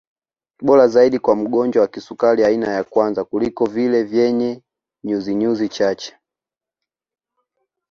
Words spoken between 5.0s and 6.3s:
nyuzinyuzi chache